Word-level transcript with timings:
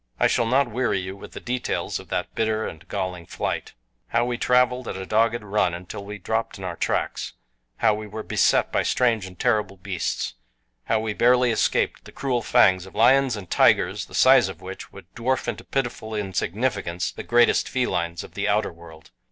I 0.19 0.25
shall 0.25 0.47
not 0.47 0.67
weary 0.71 0.99
you 0.99 1.15
with 1.15 1.33
the 1.33 1.39
details 1.39 1.99
of 1.99 2.07
that 2.09 2.33
bitter 2.33 2.65
and 2.67 2.87
galling 2.87 3.27
flight. 3.27 3.73
How 4.07 4.25
we 4.25 4.35
traveled 4.35 4.87
at 4.87 4.97
a 4.97 5.05
dogged 5.05 5.43
run 5.43 5.75
until 5.75 6.03
we 6.03 6.17
dropped 6.17 6.57
in 6.57 6.63
our 6.63 6.75
tracks. 6.75 7.33
How 7.77 7.93
we 7.93 8.07
were 8.07 8.23
beset 8.23 8.71
by 8.71 8.81
strange 8.81 9.27
and 9.27 9.37
terrible 9.37 9.77
beasts. 9.77 10.33
How 10.85 10.99
we 10.99 11.13
barely 11.13 11.51
escaped 11.51 12.05
the 12.05 12.11
cruel 12.11 12.41
fangs 12.41 12.87
of 12.87 12.95
lions 12.95 13.35
and 13.37 13.47
tigers 13.47 14.07
the 14.07 14.15
size 14.15 14.49
of 14.49 14.59
which 14.59 14.91
would 14.91 15.05
dwarf 15.13 15.47
into 15.47 15.63
pitiful 15.63 16.15
insignificance 16.15 17.11
the 17.11 17.21
greatest 17.21 17.69
felines 17.69 18.23
of 18.23 18.33
the 18.33 18.47
outer 18.47 18.73
world. 18.73 19.11